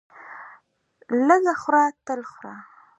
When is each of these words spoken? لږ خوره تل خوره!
لږ 1.27 1.45
خوره 1.61 1.83
تل 2.05 2.21
خوره! 2.31 2.53